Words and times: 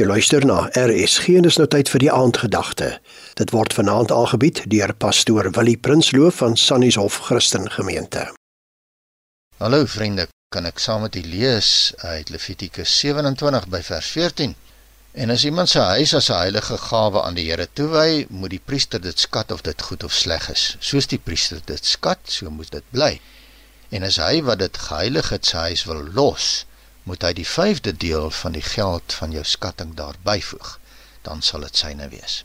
Jy 0.00 0.06
luister 0.08 0.44
na 0.48 0.62
RSG 0.80 1.34
en 1.36 1.44
dis 1.44 1.58
nou 1.60 1.66
tyd 1.68 1.90
vir 1.92 2.00
die 2.00 2.08
aandgedagte. 2.08 2.86
Dit 3.36 3.50
word 3.52 3.74
vanaand 3.76 4.14
aangebied 4.16 4.62
deur 4.72 4.94
pastoor 4.96 5.50
Willie 5.58 5.76
Prinsloo 5.76 6.30
van 6.32 6.56
Sannieshof 6.56 7.18
Christen 7.26 7.68
Gemeente. 7.74 8.22
Hallo 9.60 9.84
vriende, 9.84 10.24
kan 10.48 10.64
ek 10.70 10.80
saam 10.80 11.04
met 11.04 11.18
u 11.20 11.24
lees 11.26 11.92
uit 12.00 12.32
Levitikus 12.32 12.94
27 13.02 13.68
by 13.74 13.82
vers 13.90 14.08
14? 14.14 14.54
En 15.20 15.34
as 15.36 15.44
iemand 15.44 15.68
sy 15.68 15.84
huis 15.98 16.16
as 16.16 16.30
'n 16.30 16.40
heilige 16.46 16.80
gawe 16.86 17.20
aan 17.26 17.36
die 17.36 17.50
Here 17.50 17.68
toewy, 17.68 18.24
moet 18.30 18.56
die 18.56 18.64
priester 18.64 19.04
dit 19.04 19.18
skat 19.18 19.52
of 19.52 19.60
dit 19.68 19.82
goed 19.82 20.04
of 20.04 20.16
sleg 20.16 20.48
is. 20.48 20.76
Soos 20.80 21.12
die 21.12 21.20
priester 21.20 21.60
dit 21.66 21.84
skat, 21.84 22.24
so 22.24 22.48
moet 22.48 22.72
dit 22.72 22.88
bly. 22.90 23.20
En 23.90 24.02
as 24.02 24.16
hy 24.16 24.40
wat 24.48 24.64
dit 24.64 24.76
geheilig 24.88 25.28
het 25.28 25.44
sy 25.44 25.68
huis 25.68 25.84
wil 25.84 26.08
los, 26.14 26.64
moet 27.02 27.22
hy 27.22 27.32
die 27.32 27.46
5de 27.46 27.96
deel 27.96 28.30
van 28.30 28.52
die 28.52 28.64
geld 28.64 29.12
van 29.12 29.32
jou 29.32 29.44
skatting 29.44 29.94
daar 29.94 30.16
byvoeg, 30.22 30.78
dan 31.22 31.42
sal 31.42 31.60
dit 31.66 31.76
syne 31.76 32.08
wees. 32.08 32.44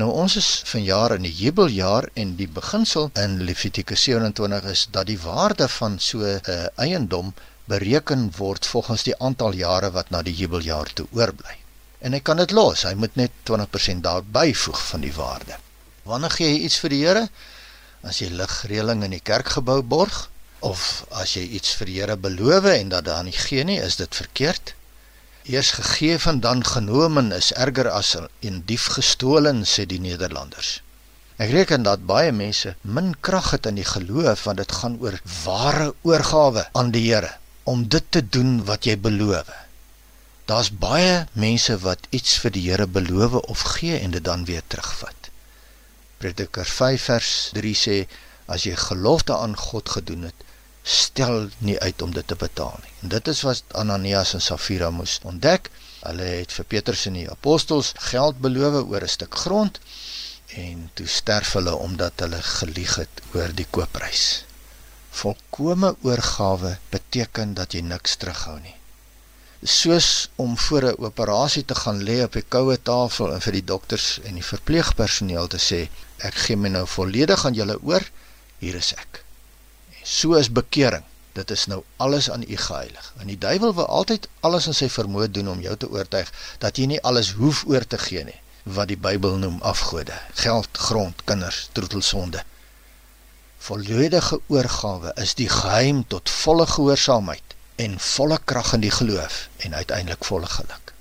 Nou 0.00 0.08
ons 0.22 0.36
is 0.38 0.48
vanjaar 0.70 1.16
in 1.16 1.26
die 1.26 1.34
jubeljaar 1.34 2.06
en 2.14 2.36
die 2.38 2.48
beginsel 2.48 3.10
in 3.18 3.40
Levitikus 3.44 4.04
27 4.06 4.68
is 4.70 4.86
dat 4.90 5.10
die 5.10 5.18
waarde 5.20 5.68
van 5.68 5.98
so 5.98 6.22
'n 6.22 6.40
uh, 6.48 6.66
eiendom 6.76 7.34
bereken 7.64 8.30
word 8.36 8.66
volgens 8.66 9.02
die 9.02 9.18
aantal 9.18 9.52
jare 9.52 9.90
wat 9.90 10.10
na 10.10 10.22
die 10.22 10.34
jubeljaar 10.34 10.92
toe 10.92 11.06
oorbly. 11.10 11.56
En 12.00 12.12
hy 12.12 12.20
kan 12.20 12.40
dit 12.40 12.50
los, 12.50 12.82
hy 12.88 12.94
moet 12.94 13.16
net 13.16 13.30
20% 13.50 14.00
daar 14.06 14.24
byvoeg 14.24 14.80
van 14.86 15.00
die 15.04 15.14
waarde. 15.14 15.58
Wanneer 16.08 16.30
gee 16.30 16.48
jy 16.48 16.60
iets 16.66 16.78
vir 16.82 16.94
die 16.94 17.02
Here? 17.04 17.28
As 18.02 18.18
jy 18.22 18.30
ligreëling 18.32 19.04
in 19.04 19.10
die 19.10 19.20
kerkgebou 19.20 19.82
borg, 19.82 20.30
of 20.60 21.04
as 21.10 21.34
jy 21.36 21.42
iets 21.58 21.72
vir 21.78 21.88
die 21.90 21.96
Here 22.00 22.16
beloof 22.16 22.68
en 22.72 22.92
dat 22.92 23.04
dan 23.08 23.24
nie 23.28 23.36
gee 23.36 23.64
nie, 23.64 23.78
is 23.80 23.96
dit 23.96 24.14
verkeerd. 24.14 24.74
Eers 25.48 25.70
gegee 25.78 26.18
van 26.18 26.40
dan 26.40 26.64
genomen 26.64 27.32
is 27.32 27.52
erger 27.52 27.88
as 27.90 28.14
'n 28.16 28.62
dief 28.66 28.86
gestolen 28.96 29.64
sê 29.64 29.86
die 29.86 30.00
Nederlanders. 30.00 30.80
Ek 31.40 31.50
reken 31.50 31.82
dat 31.82 32.06
baie 32.06 32.32
mense 32.32 32.74
min 32.82 33.14
krag 33.20 33.50
het 33.50 33.66
in 33.66 33.78
die 33.80 33.88
geloof 33.88 34.44
want 34.44 34.58
dit 34.60 34.72
gaan 34.72 34.98
oor 35.00 35.16
ware 35.44 35.94
oorgawe 36.02 36.68
aan 36.72 36.90
die 36.90 37.06
Here 37.08 37.32
om 37.64 37.88
dit 37.88 38.04
te 38.10 38.28
doen 38.28 38.64
wat 38.64 38.84
jy 38.84 38.96
beloof. 38.98 39.48
Daar's 40.44 40.70
baie 40.70 41.26
mense 41.32 41.78
wat 41.78 42.06
iets 42.10 42.36
vir 42.42 42.52
die 42.56 42.66
Here 42.68 42.86
beloof 42.86 43.38
of 43.40 43.60
gee 43.76 43.98
en 43.98 44.10
dit 44.10 44.24
dan 44.24 44.44
weer 44.44 44.62
terugvat. 44.66 45.30
Prediker 46.18 46.66
5 46.66 47.02
vers 47.08 47.32
3 47.56 47.74
sê 47.86 47.96
as 48.50 48.66
jy 48.68 48.76
gelofte 48.76 49.36
aan 49.36 49.56
God 49.56 49.88
gedoen 49.88 50.28
het, 50.28 50.46
stel 50.82 51.48
nie 51.58 51.78
uit 51.80 52.02
om 52.02 52.12
dit 52.14 52.26
te 52.26 52.36
betaal 52.36 52.78
nie. 52.82 52.92
En 53.02 53.12
dit 53.14 53.28
is 53.28 53.42
wat 53.44 53.62
Ananias 53.82 54.34
en 54.34 54.40
Safira 54.40 54.90
moes 54.90 55.18
ontdek. 55.28 55.70
Hulle 56.00 56.28
het 56.40 56.52
vir 56.56 56.64
Petrus 56.64 57.06
en 57.06 57.18
die 57.18 57.30
apostels 57.30 57.92
geld 58.10 58.40
beloof 58.40 58.80
oor 58.88 59.04
'n 59.04 59.14
stuk 59.16 59.34
grond 59.34 59.80
en 60.56 60.90
toe 60.94 61.06
sterf 61.06 61.52
hulle 61.52 61.74
omdat 61.74 62.20
hulle 62.24 62.42
gelieg 62.42 62.96
het 62.96 63.22
oor 63.34 63.52
die 63.54 63.66
koopprys. 63.70 64.44
Volkomme 65.10 65.94
oorgawe 66.02 66.78
beteken 66.90 67.54
dat 67.54 67.72
jy 67.72 67.80
niks 67.80 68.16
terughou 68.16 68.58
nie. 68.60 68.76
Soos 69.62 70.30
om 70.36 70.58
voor 70.58 70.84
'n 70.84 71.04
operasie 71.04 71.64
te 71.64 71.74
gaan 71.74 72.02
lê 72.02 72.22
op 72.24 72.36
'n 72.36 72.48
koue 72.48 72.82
tafel 72.82 73.34
en 73.34 73.40
vir 73.40 73.52
die 73.52 73.64
dokters 73.64 74.18
en 74.24 74.34
die 74.34 74.50
verpleegpersoneel 74.52 75.46
te 75.46 75.58
sê 75.58 75.88
ek 76.18 76.34
gee 76.34 76.56
my 76.56 76.68
nou 76.68 76.86
volledig 76.86 77.46
aan 77.46 77.54
julle 77.54 77.78
oor, 77.82 78.02
hier 78.58 78.74
is 78.74 78.92
ek 78.92 79.24
so 80.10 80.34
is 80.34 80.50
bekering. 80.52 81.04
Dit 81.32 81.50
is 81.50 81.66
nou 81.66 81.82
alles 81.96 82.30
aan 82.30 82.42
U 82.42 82.56
geheilig. 82.56 83.12
En 83.18 83.26
die 83.26 83.38
duiwel 83.38 83.74
wil 83.74 83.86
altyd 83.86 84.28
alles 84.40 84.66
in 84.66 84.74
sy 84.74 84.88
vermoë 84.90 85.28
doen 85.30 85.50
om 85.52 85.60
jou 85.62 85.76
te 85.76 85.88
oortuig 85.90 86.32
dat 86.58 86.78
jy 86.78 86.88
nie 86.90 87.02
alles 87.06 87.30
hoef 87.38 87.62
oor 87.70 87.86
te 87.86 87.98
gee 87.98 88.24
nie 88.26 88.38
wat 88.76 88.90
die 88.90 88.98
Bybel 88.98 89.38
noem 89.40 89.56
afgode, 89.64 90.16
geld, 90.36 90.68
grond, 90.76 91.22
kinders, 91.24 91.68
troetelsonde. 91.72 92.42
Volledige 93.58 94.40
oorgawe 94.52 95.14
is 95.22 95.32
die 95.38 95.48
geheim 95.48 96.02
tot 96.12 96.30
volle 96.42 96.66
gehoorsaamheid 96.68 97.56
en 97.80 97.96
volle 98.10 98.38
krag 98.44 98.74
in 98.76 98.84
die 98.84 98.92
geloof 98.92 99.40
en 99.64 99.74
uiteindelik 99.74 100.26
volle 100.28 100.50
geluk. 100.58 100.94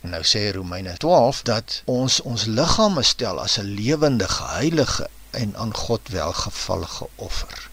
En 0.00 0.14
nou 0.16 0.22
sê 0.24 0.46
Romeine 0.56 0.96
12 0.96 1.42
dat 1.50 1.80
ons 1.84 2.20
ons 2.22 2.46
liggame 2.60 3.02
stel 3.02 3.42
as 3.42 3.58
'n 3.58 3.74
lewendige, 3.82 4.44
heilige 4.54 5.08
en 5.30 5.56
aan 5.56 5.74
God 5.74 6.14
welgevallige 6.14 7.10
offer 7.16 7.68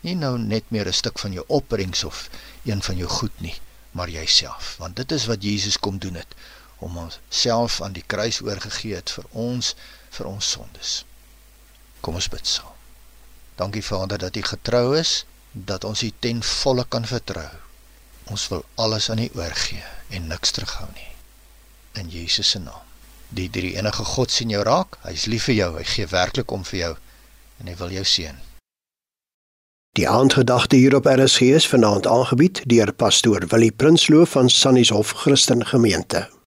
nie 0.00 0.14
nou 0.14 0.38
net 0.38 0.70
meer 0.70 0.86
'n 0.86 0.92
stuk 0.92 1.18
van 1.18 1.32
jou 1.32 1.44
opbrengs 1.46 2.04
of 2.04 2.28
een 2.64 2.82
van 2.82 2.96
jou 2.96 3.08
goed 3.08 3.40
nie, 3.40 3.54
maar 3.90 4.10
jouself, 4.10 4.76
want 4.78 4.96
dit 4.96 5.12
is 5.12 5.26
wat 5.26 5.42
Jesus 5.42 5.78
kom 5.78 5.98
doen 5.98 6.14
het 6.14 6.34
om 6.78 6.96
homself 6.96 7.80
aan 7.82 7.92
die 7.92 8.04
kruis 8.06 8.40
oorgegee 8.40 8.94
het 8.94 9.10
vir 9.10 9.24
ons 9.30 9.74
vir 10.10 10.26
ons 10.26 10.50
sondes. 10.50 11.04
Kom 12.00 12.14
ons 12.14 12.28
bid 12.28 12.46
saam. 12.46 12.74
Dankie 13.58 13.82
Vader 13.82 14.18
dat 14.18 14.36
U 14.36 14.42
getrou 14.42 14.98
is, 14.98 15.24
dat 15.52 15.84
ons 15.84 16.02
U 16.02 16.12
ten 16.18 16.42
volle 16.42 16.84
kan 16.88 17.06
vertrou. 17.06 17.50
Ons 18.24 18.48
wil 18.48 18.64
alles 18.74 19.10
aan 19.10 19.18
U 19.18 19.28
oorgee 19.34 19.84
en 20.08 20.26
niks 20.30 20.54
terughou 20.54 20.88
nie. 20.94 21.10
In 21.92 22.08
Jesus 22.08 22.50
se 22.50 22.58
naam. 22.58 22.84
Die 23.28 23.50
drie 23.50 23.74
enige 23.76 24.04
God 24.04 24.30
sien 24.30 24.50
jou 24.50 24.62
raak. 24.64 25.00
Hy's 25.02 25.26
lief 25.26 25.48
vir 25.50 25.54
jou. 25.54 25.70
Hy 25.76 25.84
gee 25.84 26.06
werklik 26.06 26.52
om 26.54 26.64
vir 26.64 26.78
jou 26.78 26.92
en 27.58 27.66
hy 27.66 27.74
wil 27.80 27.90
jou 27.98 28.04
seën. 28.06 28.38
Die 29.98 30.08
aandgedagte 30.08 30.76
hier 30.76 30.94
op 30.94 31.06
RSG 31.06 31.40
is 31.40 31.66
vanaand 31.66 32.06
aangebied 32.06 32.62
deur 32.70 32.92
pastoor 32.92 33.42
Willie 33.48 33.72
Prinsloo 33.72 34.24
van 34.24 34.48
Sannieshof 34.48 35.10
Christen 35.10 35.66
Gemeente. 35.66 36.37